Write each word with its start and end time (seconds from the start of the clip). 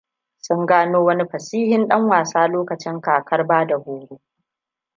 Sun 0.37 0.65
gano 0.67 1.03
wani 1.07 1.25
fasihin 1.31 1.87
ɗan 1.87 2.07
wasa 2.09 2.47
lokacin 2.47 3.01
kakar 3.01 3.47
bada 3.47 3.75
horo. 3.77 4.19